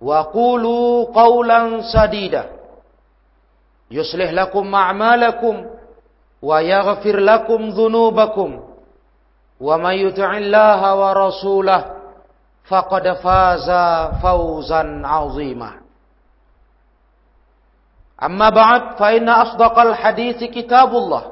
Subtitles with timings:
[0.00, 2.44] وقولوا قولا سديدا.
[3.90, 5.66] يصلح لكم أعمالكم
[6.42, 8.60] ويغفر لكم ذنوبكم.
[9.60, 11.84] ومن يطع الله ورسوله
[12.68, 13.70] فقد فاز
[14.22, 15.72] فوزا عظيما.
[18.22, 21.24] أما بعد فإن أصدق الحديث كتاب الله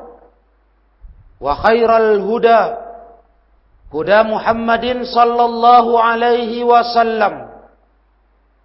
[1.41, 2.75] وخير الهدى
[3.95, 7.48] هدى محمد صلى الله عليه وسلم.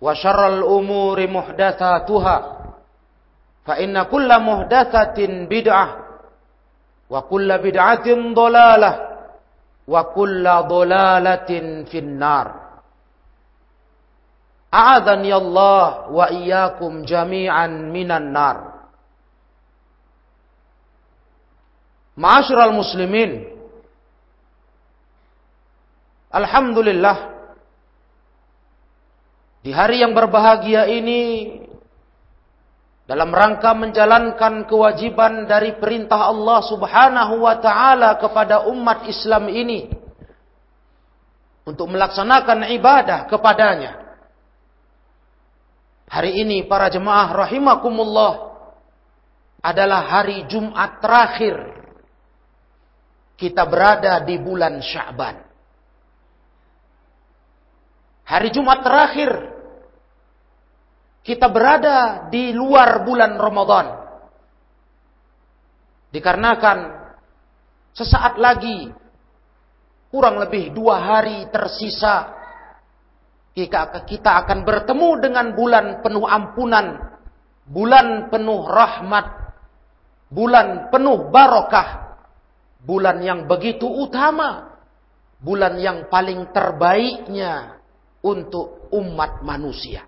[0.04, 2.36] وشر الأمور محدثاتها
[3.66, 5.88] فإن كل محدثة بدعة
[7.10, 8.92] وكل بدعة ضلالة
[9.88, 11.50] وكل ضلالة
[11.88, 12.48] في النار.
[14.74, 18.58] أعاذني الله وإياكم جميعا من النار.
[22.18, 23.32] معاشر المسلمين
[26.36, 27.33] الحمد لله
[29.64, 31.56] Di hari yang berbahagia ini
[33.08, 39.88] dalam rangka menjalankan kewajiban dari perintah Allah Subhanahu wa taala kepada umat Islam ini
[41.64, 44.04] untuk melaksanakan ibadah kepadanya.
[46.12, 48.52] Hari ini para jemaah rahimakumullah
[49.64, 51.56] adalah hari Jumat terakhir
[53.40, 55.53] kita berada di bulan Sya'ban.
[58.24, 59.32] Hari Jumat terakhir
[61.28, 63.88] kita berada di luar bulan Ramadan.
[66.12, 66.78] Dikarenakan
[67.92, 68.92] sesaat lagi
[70.08, 72.32] kurang lebih dua hari tersisa
[73.54, 77.20] kita akan bertemu dengan bulan penuh ampunan,
[77.68, 79.26] bulan penuh rahmat,
[80.32, 82.18] bulan penuh barokah,
[82.82, 84.80] bulan yang begitu utama,
[85.44, 87.83] bulan yang paling terbaiknya
[88.24, 90.08] untuk umat manusia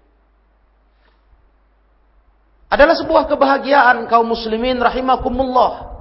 [2.76, 5.96] adalah sebuah kebahagiaan kaum muslimin rahimakumullah.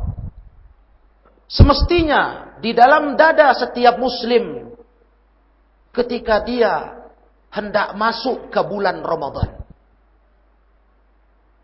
[1.46, 4.74] Semestinya di dalam dada setiap muslim
[5.94, 7.04] ketika dia
[7.52, 9.62] hendak masuk ke bulan Ramadan.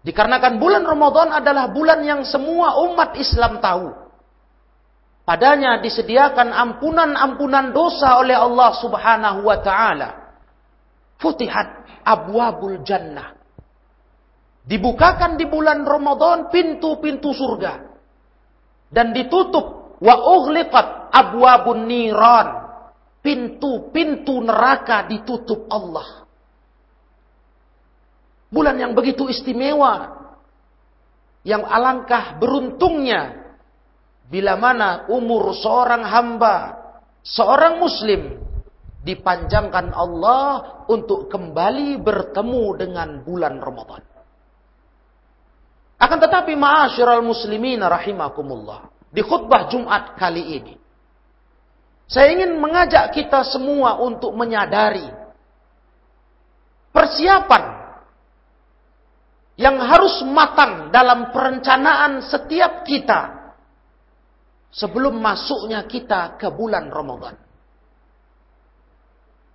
[0.06, 3.90] Dikarenakan bulan Ramadan adalah bulan yang semua umat Islam tahu.
[5.26, 10.19] Padanya disediakan ampunan-ampunan dosa oleh Allah Subhanahu wa taala.
[11.20, 13.40] Futihat abwabul jannah
[14.70, 17.90] Dibukakan di bulan Ramadan pintu-pintu surga.
[18.86, 19.98] Dan ditutup.
[19.98, 22.48] Wa ughliqat abwabun niran.
[23.20, 26.24] Pintu-pintu neraka ditutup Allah.
[28.46, 30.22] Bulan yang begitu istimewa.
[31.42, 33.50] Yang alangkah beruntungnya.
[34.28, 36.56] Bila mana umur seorang hamba.
[37.24, 38.39] Seorang muslim.
[39.00, 44.04] Dipanjangkan Allah untuk kembali bertemu dengan bulan Ramadan.
[46.00, 48.88] Akan tetapi ma'asyiral muslimin rahimakumullah.
[49.12, 50.74] Di khutbah Jumat kali ini.
[52.10, 55.06] Saya ingin mengajak kita semua untuk menyadari
[56.90, 57.80] persiapan
[59.60, 63.52] yang harus matang dalam perencanaan setiap kita
[64.72, 67.36] sebelum masuknya kita ke bulan Ramadan.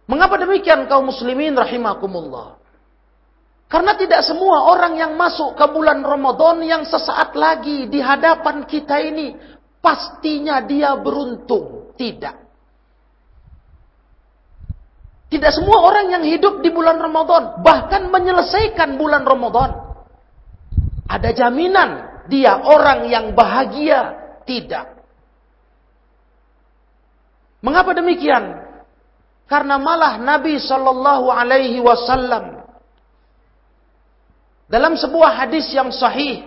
[0.06, 2.62] Mengapa demikian kaum muslimin rahimakumullah?
[3.66, 9.02] Karena tidak semua orang yang masuk ke bulan Ramadan yang sesaat lagi di hadapan kita
[9.02, 9.34] ini
[9.82, 11.98] pastinya dia beruntung.
[11.98, 12.36] Tidak.
[15.26, 19.74] Tidak semua orang yang hidup di bulan Ramadan bahkan menyelesaikan bulan Ramadan.
[21.10, 21.90] Ada jaminan
[22.30, 24.14] dia orang yang bahagia?
[24.46, 24.86] Tidak.
[27.66, 28.65] Mengapa demikian?
[29.46, 32.66] Karena malah Nabi Shallallahu Alaihi Wasallam
[34.66, 36.42] dalam sebuah hadis yang sahih,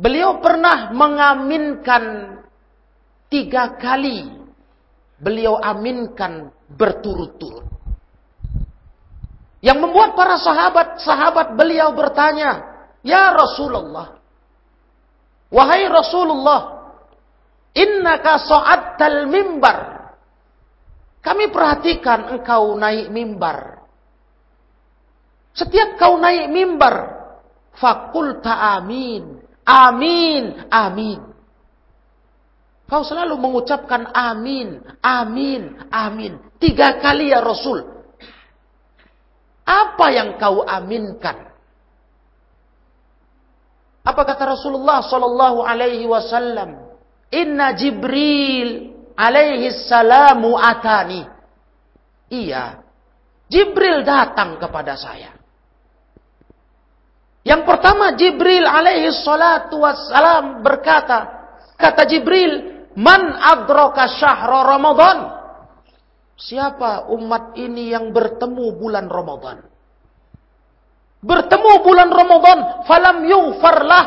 [0.00, 2.36] beliau pernah mengaminkan
[3.28, 4.48] tiga kali.
[5.16, 7.64] Beliau aminkan berturut-turut.
[9.64, 12.60] Yang membuat para sahabat-sahabat beliau bertanya,
[13.00, 14.20] Ya Rasulullah,
[15.48, 16.92] Wahai Rasulullah,
[17.72, 19.95] Innaka so'attal mimbar.
[21.26, 23.82] Kami perhatikan engkau naik mimbar.
[25.58, 26.94] Setiap kau naik mimbar,
[27.74, 31.18] fakulta amin, amin, amin.
[32.86, 36.38] Kau selalu mengucapkan amin, amin, amin.
[36.62, 37.82] Tiga kali ya Rasul.
[39.66, 41.50] Apa yang kau aminkan?
[44.06, 46.86] Apa kata Rasulullah sallallahu alaihi wasallam?
[47.34, 51.24] Inna Jibril alaihi salamu atani.
[52.28, 52.84] Iya.
[53.48, 55.32] Jibril datang kepada saya.
[57.46, 61.46] Yang pertama Jibril alaihi salatu wassalam berkata,
[61.78, 65.18] kata Jibril, "Man adroka syahra Ramadan?"
[66.36, 69.62] Siapa umat ini yang bertemu bulan Ramadan?
[71.24, 74.04] Bertemu bulan Ramadan, falam yughfarlah,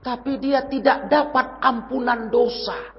[0.00, 2.97] tapi dia tidak dapat ampunan dosa.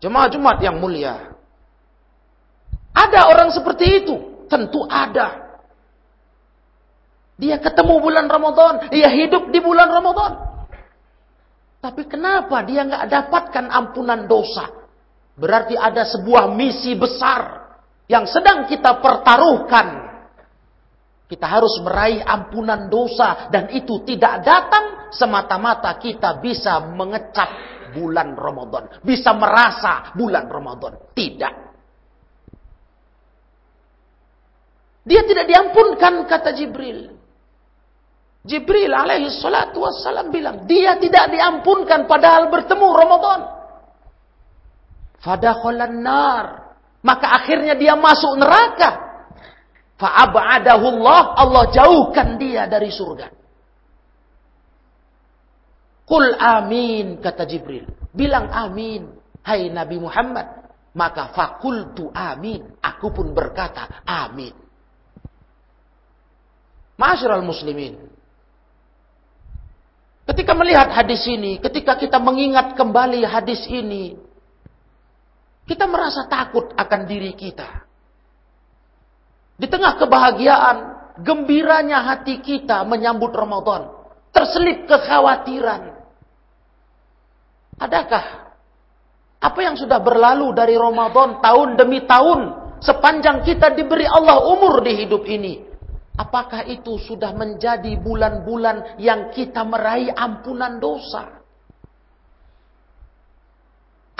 [0.00, 1.36] Jemaah Jumat yang mulia.
[2.96, 4.48] Ada orang seperti itu?
[4.48, 5.60] Tentu ada.
[7.40, 10.32] Dia ketemu bulan Ramadan, dia hidup di bulan Ramadan.
[11.80, 14.68] Tapi kenapa dia nggak dapatkan ampunan dosa?
[15.40, 17.72] Berarti ada sebuah misi besar
[18.04, 19.99] yang sedang kita pertaruhkan.
[21.30, 27.46] Kita harus meraih ampunan dosa dan itu tidak datang semata-mata kita bisa mengecap
[27.94, 30.98] bulan Ramadan, bisa merasa bulan Ramadan.
[31.14, 31.54] Tidak.
[35.06, 37.14] Dia tidak diampunkan kata Jibril.
[38.42, 43.40] Jibril alaihi salatu wassalam bilang, dia tidak diampunkan padahal bertemu Ramadan.
[45.22, 46.46] Fadakhalan nar.
[47.00, 49.09] Maka akhirnya dia masuk neraka.
[50.00, 53.28] Fa'ab'adahullah, Allah jauhkan dia dari surga.
[56.08, 57.84] Kul amin, kata Jibril.
[58.10, 59.12] Bilang amin,
[59.44, 60.72] hai Nabi Muhammad.
[60.96, 62.80] Maka fakultu amin.
[62.82, 64.56] Aku pun berkata amin.
[66.98, 68.10] Masyarul muslimin.
[70.26, 74.18] Ketika melihat hadis ini, ketika kita mengingat kembali hadis ini,
[75.68, 77.89] kita merasa takut akan diri kita.
[79.60, 80.76] Di tengah kebahagiaan,
[81.20, 83.92] gembiranya hati kita menyambut Ramadan,
[84.32, 86.00] terselip kekhawatiran.
[87.76, 88.24] Adakah
[89.40, 92.40] apa yang sudah berlalu dari Ramadan tahun demi tahun
[92.80, 95.70] sepanjang kita diberi Allah umur di hidup ini
[96.20, 101.40] Apakah itu sudah menjadi bulan-bulan yang kita meraih ampunan dosa?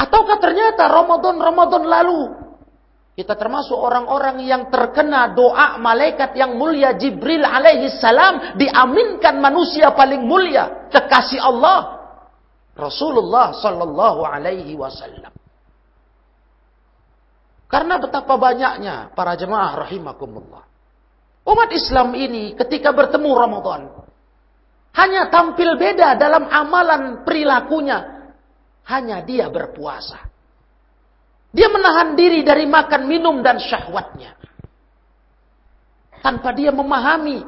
[0.00, 2.20] Ataukah ternyata Ramadan-Ramadan lalu
[3.20, 10.24] kita termasuk orang-orang yang terkena doa malaikat yang mulia Jibril alaihi salam diaminkan manusia paling
[10.24, 12.00] mulia kekasih Allah
[12.72, 15.36] Rasulullah sallallahu alaihi wasallam.
[17.68, 20.64] Karena betapa banyaknya para jemaah rahimakumullah
[21.44, 24.00] Umat Islam ini ketika bertemu Ramadan
[24.94, 28.18] hanya tampil beda dalam amalan perilakunya.
[28.90, 30.29] Hanya dia berpuasa.
[31.50, 34.38] Dia menahan diri dari makan, minum dan syahwatnya.
[36.20, 37.42] Tanpa dia memahami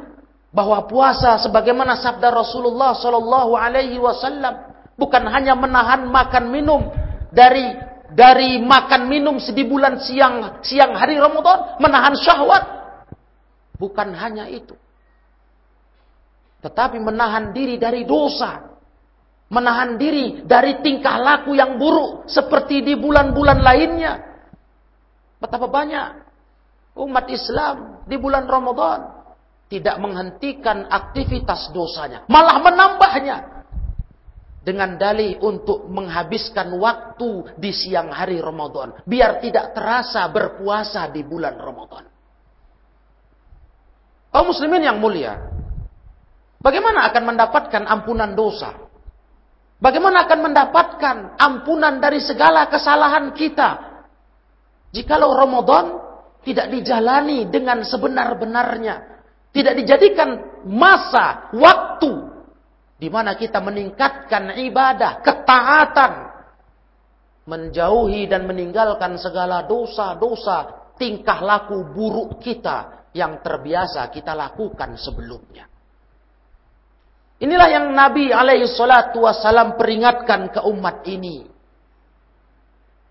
[0.48, 6.88] bahwa puasa sebagaimana sabda Rasulullah Shallallahu Alaihi Wasallam bukan hanya menahan makan minum
[7.32, 7.72] dari
[8.12, 12.82] dari makan minum di bulan siang siang hari Ramadan, menahan syahwat,
[13.82, 14.78] Bukan hanya itu.
[16.62, 18.71] Tetapi menahan diri dari dosa.
[19.52, 22.24] Menahan diri dari tingkah laku yang buruk.
[22.24, 24.16] Seperti di bulan-bulan lainnya.
[25.36, 26.06] Betapa banyak
[26.96, 29.20] umat Islam di bulan Ramadan.
[29.68, 32.24] Tidak menghentikan aktivitas dosanya.
[32.32, 33.36] Malah menambahnya.
[34.62, 39.04] Dengan dalih untuk menghabiskan waktu di siang hari Ramadan.
[39.04, 42.08] Biar tidak terasa berpuasa di bulan Ramadan.
[44.32, 45.36] Kaum muslimin yang mulia.
[46.62, 48.91] Bagaimana akan mendapatkan ampunan dosa?
[49.82, 53.90] Bagaimana akan mendapatkan ampunan dari segala kesalahan kita?
[54.94, 55.98] Jikalau Ramadan
[56.46, 59.10] tidak dijalani dengan sebenar-benarnya.
[59.50, 62.30] Tidak dijadikan masa, waktu
[63.02, 66.12] di mana kita meningkatkan ibadah, ketaatan,
[67.50, 75.71] menjauhi dan meninggalkan segala dosa-dosa, tingkah laku buruk kita yang terbiasa kita lakukan sebelumnya.
[77.42, 81.42] Inilah yang Nabi alaihi salatu wasallam peringatkan ke umat ini.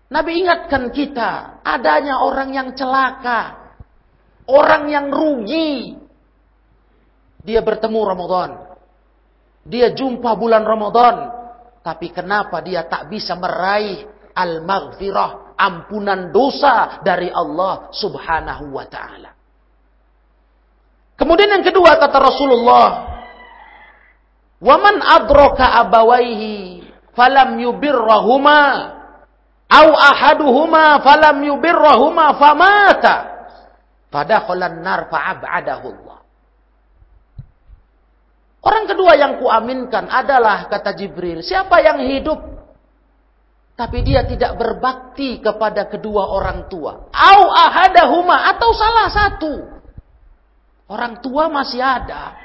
[0.08, 3.76] Nabi ingatkan kita, adanya orang yang celaka,
[4.48, 6.00] orang yang rugi.
[7.44, 8.50] Dia bertemu Ramadan.
[9.68, 11.16] Dia jumpa bulan Ramadan.
[11.84, 19.30] Tapi kenapa dia tak bisa meraih al-maghfirah, ampunan dosa dari Allah subhanahu wa ta'ala.
[21.20, 23.11] Kemudian yang kedua kata Rasulullah,
[24.62, 26.86] Waman adroka abawaihi
[27.18, 28.62] falam yubirrahuma.
[29.66, 33.16] Au ahaduhuma falam yubirrahuma famata.
[34.12, 36.18] Fadakhalan nar fa'ab'adahu Allah.
[38.62, 42.38] Orang kedua yang kuaminkan adalah kata Jibril, siapa yang hidup?
[43.74, 49.54] Tapi dia tidak berbakti kepada kedua orang tua, au ahadahuma atau salah satu.
[50.86, 52.36] Orang tua masih ada,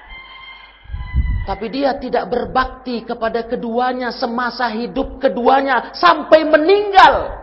[1.48, 7.40] tapi dia tidak berbakti kepada keduanya semasa hidup keduanya sampai meninggal.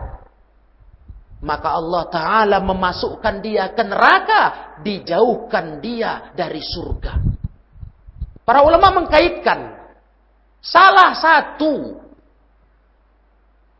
[1.41, 4.77] Maka Allah Ta'ala memasukkan dia ke neraka.
[4.85, 7.17] Dijauhkan dia dari surga.
[8.45, 9.73] Para ulama mengkaitkan.
[10.61, 11.97] Salah satu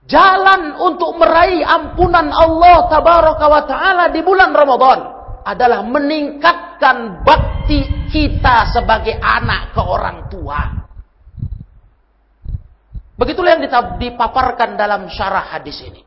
[0.10, 2.90] jalan untuk meraih ampunan Allah
[3.70, 5.00] Ta'ala di bulan Ramadan
[5.46, 5.86] adalah
[6.76, 7.80] meningkatkan bakti
[8.12, 10.60] kita sebagai anak ke orang tua.
[13.16, 13.64] Begitulah yang
[13.96, 16.04] dipaparkan dalam syarah hadis ini.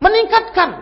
[0.00, 0.80] Meningkatkan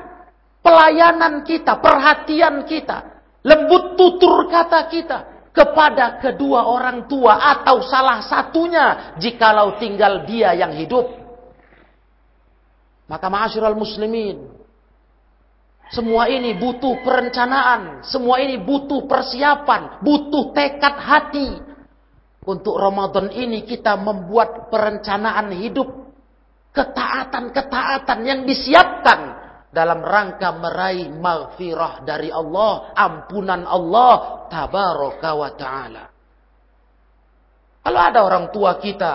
[0.62, 5.19] pelayanan kita, perhatian kita, lembut tutur kata kita
[5.50, 11.09] kepada kedua orang tua atau salah satunya jikalau tinggal dia yang hidup.
[13.11, 14.65] Maka ma'asyiral muslimin,
[15.87, 21.50] semua ini butuh perencanaan, semua ini butuh persiapan, butuh tekad hati.
[22.47, 25.87] Untuk Ramadan ini kita membuat perencanaan hidup,
[26.75, 29.35] ketaatan-ketaatan yang disiapkan
[29.71, 36.05] dalam rangka meraih maghfirah dari Allah, ampunan Allah tabaraka wa taala.
[37.87, 39.14] Kalau ada orang tua kita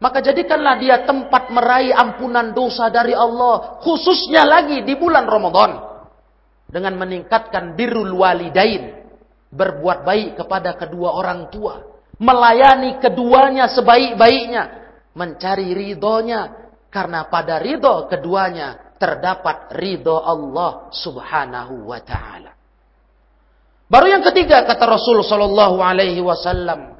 [0.00, 3.76] maka jadikanlah dia tempat meraih ampunan dosa dari Allah.
[3.84, 5.76] Khususnya lagi di bulan Ramadan.
[6.64, 8.96] Dengan meningkatkan birrul walidain.
[9.52, 11.84] Berbuat baik kepada kedua orang tua.
[12.16, 14.62] Melayani keduanya sebaik-baiknya.
[15.12, 16.48] Mencari ridhonya.
[16.88, 22.52] Karena pada ridho keduanya terdapat ridho Allah subhanahu wa ta'ala.
[23.84, 26.99] Baru yang ketiga kata Rasul sallallahu alaihi wasallam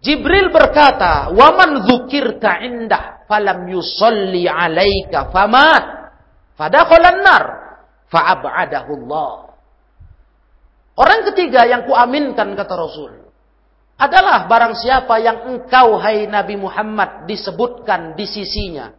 [0.00, 5.84] Jibril berkata, "Waman dzukirta indah falam yusalli 'alaika famat
[6.56, 7.44] fadakhalan nar
[8.08, 9.32] fa'ab'adahu Allah."
[10.96, 13.12] Orang ketiga yang kuaminkan kata Rasul
[14.00, 18.92] adalah barang siapa yang engkau hai Nabi Muhammad disebutkan di sisinya.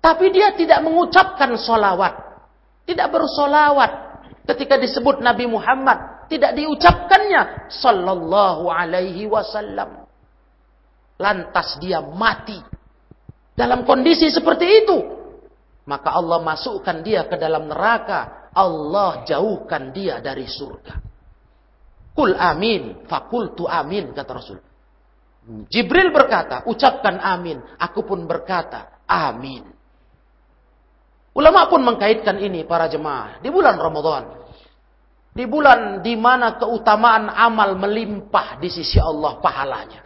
[0.00, 2.16] Tapi dia tidak mengucapkan solawat.
[2.88, 3.92] Tidak bersolawat
[4.48, 10.06] ketika disebut Nabi Muhammad tidak diucapkannya sallallahu alaihi wasallam.
[11.18, 12.56] Lantas dia mati
[13.58, 14.98] dalam kondisi seperti itu.
[15.90, 18.48] Maka Allah masukkan dia ke dalam neraka.
[18.54, 21.02] Allah jauhkan dia dari surga.
[22.14, 24.58] Kul amin, fakultu amin kata Rasul.
[25.66, 27.58] Jibril berkata, ucapkan amin.
[27.80, 29.66] Aku pun berkata, amin.
[31.30, 34.49] Ulama pun mengkaitkan ini para jemaah di bulan Ramadan.
[35.30, 40.02] Di bulan di mana keutamaan amal melimpah di sisi Allah pahalanya.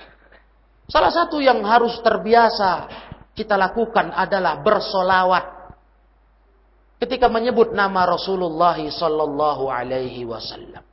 [0.85, 2.93] Salah satu yang harus terbiasa
[3.33, 5.45] kita lakukan adalah bersolawat.
[7.01, 10.85] Ketika menyebut nama Rasulullah sallallahu alaihi wasallam.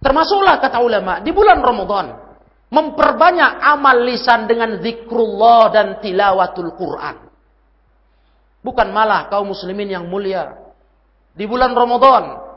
[0.00, 2.06] Termasuklah kata ulama di bulan Ramadan
[2.72, 7.28] memperbanyak amal lisan dengan zikrullah dan tilawatul Quran.
[8.64, 10.56] Bukan malah kaum muslimin yang mulia.
[11.36, 12.49] Di bulan Ramadan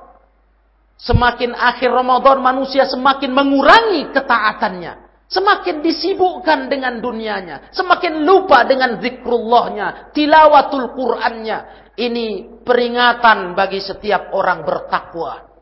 [0.98, 5.04] Semakin akhir Ramadan manusia semakin mengurangi ketaatannya.
[5.28, 7.74] Semakin disibukkan dengan dunianya.
[7.74, 10.14] Semakin lupa dengan zikrullahnya.
[10.14, 11.90] Tilawatul Qur'annya.
[11.98, 15.54] Ini peringatan bagi setiap orang bertakwa.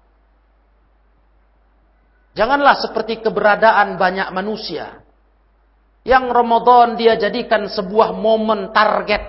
[2.32, 5.04] Janganlah seperti keberadaan banyak manusia.
[6.08, 9.22] Yang Ramadan dia jadikan sebuah momen target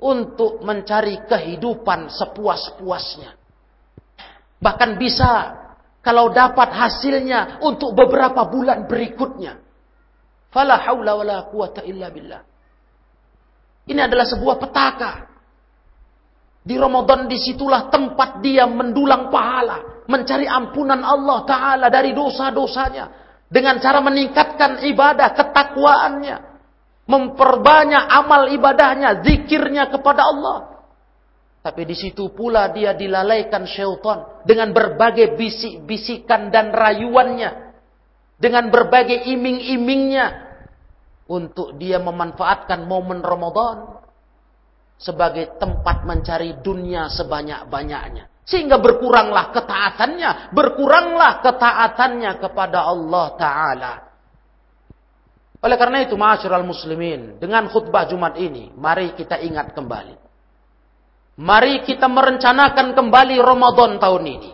[0.00, 3.39] untuk mencari kehidupan sepuas-puasnya.
[4.60, 5.56] Bahkan bisa
[6.04, 9.56] kalau dapat hasilnya untuk beberapa bulan berikutnya.
[10.52, 12.42] Fala haula wala quwata illa billah.
[13.88, 15.12] Ini adalah sebuah petaka.
[16.60, 20.04] Di Ramadan di situlah tempat dia mendulang pahala.
[20.10, 23.08] Mencari ampunan Allah Ta'ala dari dosa-dosanya.
[23.50, 26.36] Dengan cara meningkatkan ibadah, ketakwaannya.
[27.10, 30.79] Memperbanyak amal ibadahnya, zikirnya kepada Allah.
[31.60, 37.76] Tapi di situ pula dia dilalaikan syaitan dengan berbagai bisik-bisikan dan rayuannya.
[38.40, 40.48] Dengan berbagai iming-imingnya.
[41.28, 44.00] Untuk dia memanfaatkan momen Ramadan.
[44.96, 48.32] Sebagai tempat mencari dunia sebanyak-banyaknya.
[48.48, 50.56] Sehingga berkuranglah ketaatannya.
[50.56, 53.92] Berkuranglah ketaatannya kepada Allah Ta'ala.
[55.60, 57.36] Oleh karena itu, ma'asyiral muslimin.
[57.36, 60.29] Dengan khutbah Jumat ini, mari kita ingat kembali
[61.40, 64.50] Mari kita merencanakan kembali Ramadan tahun ini.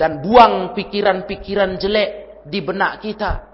[0.00, 2.10] Dan buang pikiran-pikiran jelek
[2.48, 3.44] di benak kita.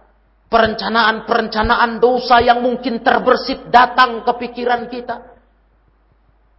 [0.47, 5.35] Perencanaan-perencanaan dosa yang mungkin terbersit datang ke pikiran kita.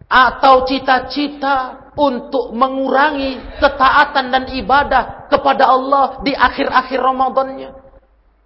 [0.06, 7.70] Atau cita-cita untuk mengurangi ketaatan dan ibadah kepada Allah di akhir-akhir Ramadannya.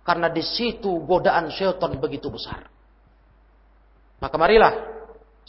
[0.07, 2.71] Karena di situ godaan syaitan begitu besar.
[4.23, 5.00] Maka marilah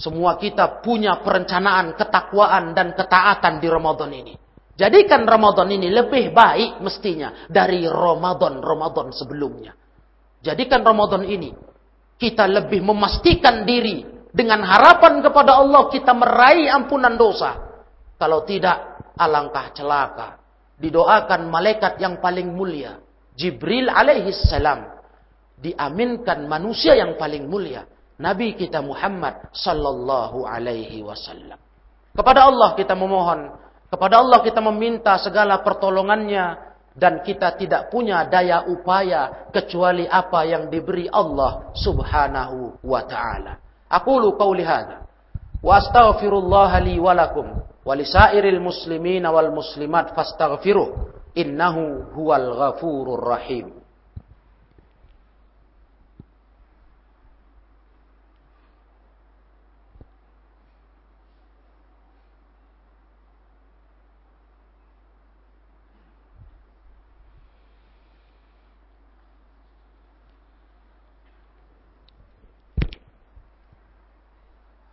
[0.02, 4.34] semua kita punya perencanaan, ketakwaan, dan ketaatan di Ramadan ini.
[4.74, 9.78] Jadikan Ramadan ini lebih baik mestinya dari Ramadan-Ramadan sebelumnya.
[10.42, 11.54] Jadikan Ramadan ini
[12.18, 14.02] kita lebih memastikan diri
[14.34, 17.62] dengan harapan kepada Allah kita meraih ampunan dosa.
[18.18, 20.42] Kalau tidak, alangkah celaka.
[20.82, 22.98] Didoakan malaikat yang paling mulia.
[23.38, 24.98] Jibril alaihi salam.
[25.62, 27.86] Diaminkan manusia yang paling mulia
[28.22, 31.58] Nabi kita Muhammad sallallahu alaihi wasallam.
[32.14, 33.50] Kepada Allah kita memohon,
[33.90, 40.70] kepada Allah kita meminta segala pertolongannya dan kita tidak punya daya upaya kecuali apa yang
[40.70, 43.58] diberi Allah Subhanahu wa taala.
[43.90, 45.02] Aqulu qauli hadza
[45.66, 53.81] wa astaghfirullah li wa lakum wa lisairil muslimin wal muslimat fastaghfiruh innahu huwal ghafurur rahim.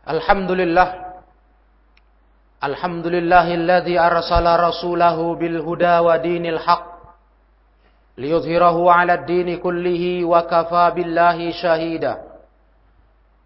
[0.09, 0.89] الحمد لله
[2.65, 6.87] الحمد لله الذي أرسل رسوله بالهدى ودين الحق
[8.19, 12.15] ليظهره على الدين كله وكفى بالله شهيدا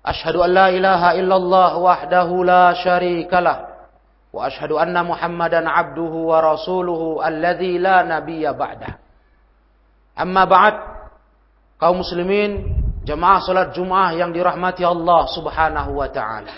[0.07, 3.59] أشهد أن لا إله إلا الله وحده لا شريك له
[4.33, 8.93] وأشهد أن محمدا عبده ورسوله الذي لا نبي بعده
[10.21, 10.75] أما بعد
[11.83, 16.55] kaum muslimin Jemaah salat Jumat yang dirahmati Allah Subhanahu wa taala.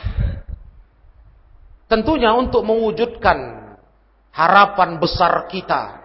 [1.88, 3.37] Tentunya untuk mewujudkan
[4.35, 6.04] harapan besar kita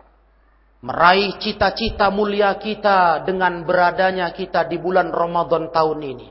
[0.80, 6.28] meraih cita-cita mulia kita dengan beradanya kita di bulan Ramadan tahun ini.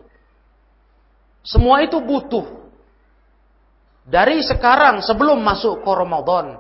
[1.45, 2.45] Semua itu butuh
[4.09, 6.57] dari sekarang sebelum masuk ke Ramadan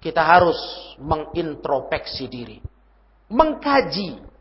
[0.00, 0.56] kita harus
[0.96, 2.58] mengintrospeksi diri,
[3.28, 4.35] mengkaji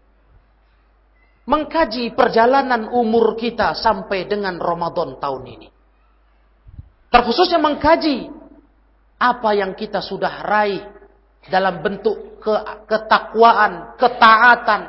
[1.46, 5.68] mengkaji perjalanan umur kita sampai dengan Ramadan tahun ini.
[7.14, 8.28] Terkhususnya mengkaji
[9.22, 10.84] apa yang kita sudah raih
[11.48, 12.54] dalam bentuk ke
[12.90, 14.82] ketakwaan, ketaatan,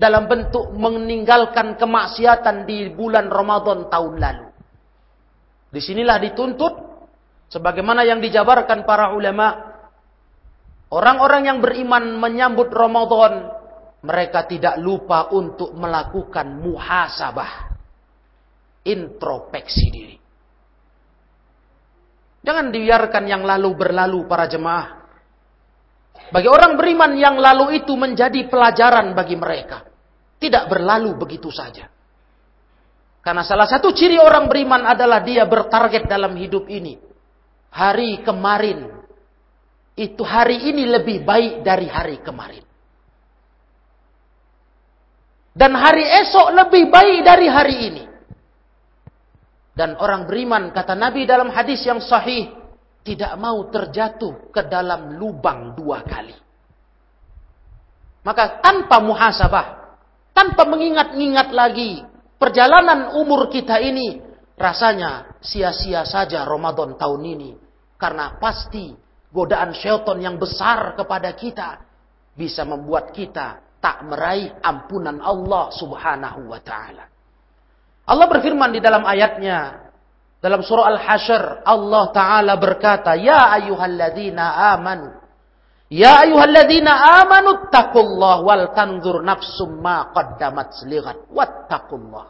[0.00, 4.46] dalam bentuk meninggalkan kemaksiatan di bulan Ramadan tahun lalu.
[5.68, 6.72] Di sinilah dituntut
[7.52, 9.76] sebagaimana yang dijabarkan para ulama
[10.88, 13.57] orang-orang yang beriman menyambut Ramadan
[13.98, 17.52] mereka tidak lupa untuk melakukan muhasabah.
[18.86, 20.16] Introspeksi diri.
[22.38, 24.98] Jangan dibiarkan yang lalu berlalu para jemaah.
[26.30, 29.84] Bagi orang beriman yang lalu itu menjadi pelajaran bagi mereka.
[30.38, 31.90] Tidak berlalu begitu saja.
[33.18, 36.96] Karena salah satu ciri orang beriman adalah dia bertarget dalam hidup ini.
[37.74, 38.88] Hari kemarin.
[39.98, 42.67] Itu hari ini lebih baik dari hari kemarin.
[45.58, 48.04] Dan hari esok lebih baik dari hari ini.
[49.74, 52.46] Dan orang beriman, kata Nabi dalam hadis yang sahih,
[53.02, 56.34] tidak mau terjatuh ke dalam lubang dua kali.
[58.22, 59.66] Maka tanpa muhasabah,
[60.30, 62.06] tanpa mengingat-ingat lagi
[62.38, 64.22] perjalanan umur kita ini,
[64.54, 67.50] rasanya sia-sia saja Ramadan tahun ini.
[67.98, 68.94] Karena pasti
[69.34, 71.82] godaan syaitan yang besar kepada kita
[72.38, 77.04] bisa membuat kita tak meraih ampunan Allah subhanahu wa ta'ala.
[78.08, 79.88] Allah berfirman di dalam ayatnya
[80.40, 85.12] dalam surah Al-Hasyr Allah taala berkata ya ayyuhalladzina amanu
[85.92, 86.88] ya ayyuhalladzina
[87.26, 92.26] amanu taqullaha wal tanzur nafsum ma qaddamat lighat wattaqullah.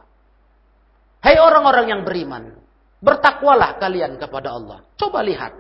[1.23, 2.59] Hai orang-orang yang beriman
[2.99, 4.83] bertakwalah kalian kepada Allah.
[4.99, 5.55] Coba lihat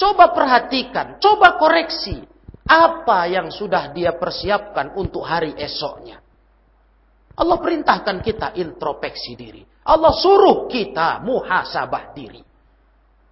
[0.00, 2.24] coba perhatikan coba koreksi
[2.66, 6.20] apa yang sudah dia persiapkan untuk hari esoknya
[7.40, 9.64] Allah perintahkan kita introspeksi diri.
[9.88, 12.44] Allah suruh kita muhasabah diri.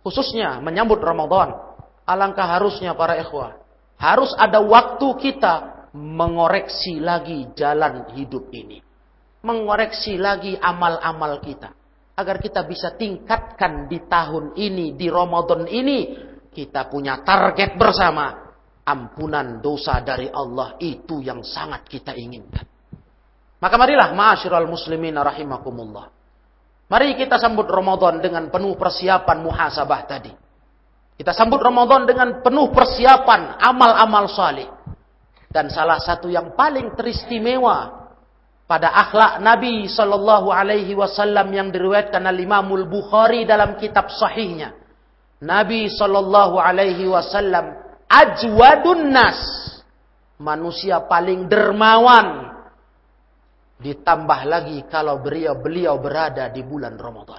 [0.00, 1.52] Khususnya menyambut Ramadan.
[2.08, 3.60] Alangkah harusnya para ikhwah.
[4.00, 8.80] Harus ada waktu kita mengoreksi lagi jalan hidup ini.
[9.44, 11.76] Mengoreksi lagi amal-amal kita.
[12.16, 16.16] Agar kita bisa tingkatkan di tahun ini, di Ramadan ini.
[16.48, 18.47] Kita punya target bersama.
[18.88, 22.64] Ampunan dosa dari Allah itu yang sangat kita inginkan.
[23.60, 26.08] Maka marilah ma'asyiral muslimin rahimakumullah.
[26.88, 30.32] Mari kita sambut Ramadan dengan penuh persiapan muhasabah tadi.
[31.20, 34.70] Kita sambut Ramadan dengan penuh persiapan amal-amal saleh.
[35.52, 38.08] Dan salah satu yang paling teristimewa
[38.68, 42.46] pada akhlak Nabi sallallahu alaihi wasallam yang diriwayatkan oleh
[42.86, 44.76] Bukhari dalam kitab sahihnya.
[45.42, 49.40] Nabi sallallahu alaihi wasallam ajwadun nas.
[50.38, 52.48] Manusia paling dermawan
[53.78, 57.38] Ditambah lagi kalau beliau-beliau berada di bulan Ramadan.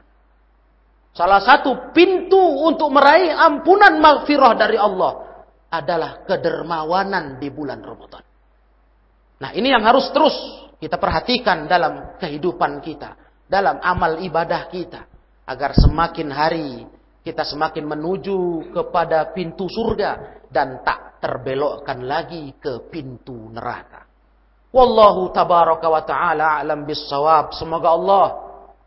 [1.12, 8.24] Salah satu pintu untuk meraih ampunan maghfirah dari Allah adalah kedermawanan di bulan Ramadan.
[9.44, 10.32] Nah ini yang harus terus
[10.80, 13.20] kita perhatikan dalam kehidupan kita.
[13.44, 15.12] Dalam amal ibadah kita.
[15.44, 16.88] Agar semakin hari
[17.20, 20.39] kita semakin menuju kepada pintu surga.
[20.50, 24.10] Dan tak terbelokkan lagi ke pintu neraka.
[24.70, 27.54] Wallahu tabaraka wa ta'ala alam bisawab.
[27.58, 28.28] Semoga Allah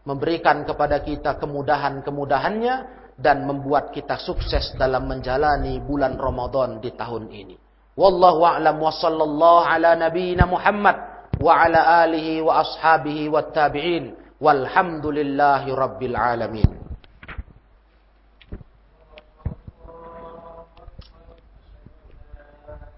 [0.02, 2.74] memberikan kepada kita kemudahan-kemudahannya
[3.18, 7.56] dan membuat kita sukses dalam menjalani bulan Ramadan di tahun ini.
[7.94, 10.96] Wallahu a'lam wa sallallahu ala nabiyyina Muhammad
[11.38, 14.16] wa ala alihi wa ashabihi wa tabi'in.
[14.42, 16.81] Walhamdulillahi rabbil alamin.